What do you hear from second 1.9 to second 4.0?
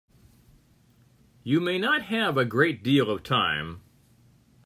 have a great deal of time.